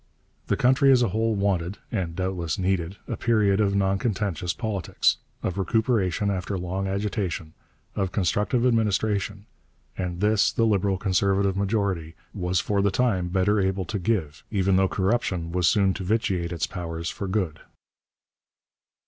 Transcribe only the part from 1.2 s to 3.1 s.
wanted, and doubtless needed,